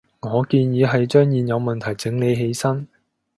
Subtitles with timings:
[0.21, 2.87] 我建議係將現有問題整理起身